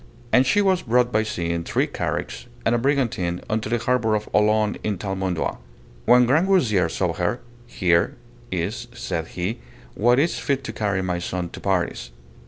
[0.33, 4.15] And she was brought by sea in three carricks and a brigantine unto the harbour
[4.15, 5.57] of Olone in Thalmondois.
[6.05, 8.15] When Grangousier saw her, Here
[8.51, 9.59] is, said he,
[9.93, 12.09] what is fit to carry my son to Paris.